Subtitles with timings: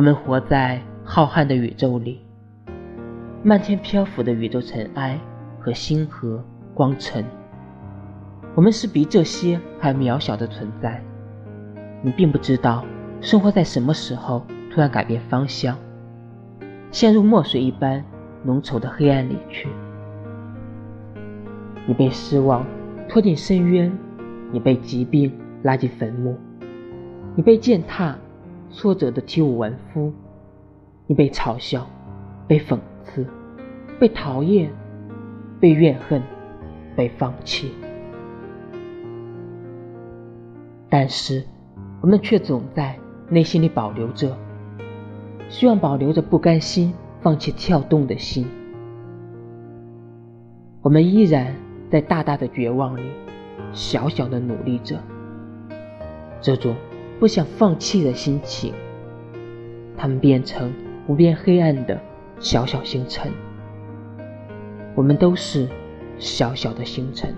[0.00, 2.22] 我们活在浩瀚的宇宙里，
[3.42, 5.20] 漫天漂浮的宇宙尘埃
[5.58, 6.42] 和星河
[6.72, 7.22] 光尘。
[8.54, 11.04] 我们是比这些还渺小的存在。
[12.00, 12.82] 你并不知道，
[13.20, 14.42] 生活在什么时候
[14.72, 15.76] 突然改变方向，
[16.90, 18.02] 陷入墨水一般
[18.42, 19.68] 浓稠的黑暗里去。
[21.84, 22.64] 你被失望
[23.06, 23.92] 拖进深渊，
[24.50, 25.30] 你被疾病
[25.62, 26.38] 拉进坟墓，
[27.36, 28.16] 你被践踏。
[28.70, 30.12] 挫折的体无完肤，
[31.06, 31.86] 你被嘲笑，
[32.46, 33.26] 被讽刺，
[33.98, 34.70] 被讨厌，
[35.58, 36.22] 被怨恨，
[36.96, 37.72] 被放弃。
[40.88, 41.44] 但是，
[42.00, 42.96] 我们却总在
[43.28, 44.36] 内心里保留着，
[45.48, 48.46] 希望保留着不甘心放弃跳动的心。
[50.82, 51.54] 我们依然
[51.90, 53.02] 在大大的绝望里，
[53.72, 54.96] 小小的努力着。
[56.40, 56.74] 这种。
[57.20, 58.72] 不想放弃的心情，
[59.94, 60.72] 它们变成
[61.06, 62.00] 无边黑暗的
[62.38, 63.30] 小小星辰。
[64.94, 65.68] 我们都是
[66.18, 67.34] 小小的星辰。